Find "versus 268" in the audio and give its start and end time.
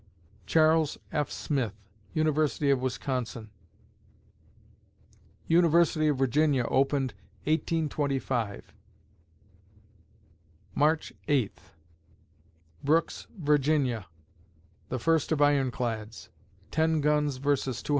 17.37-17.89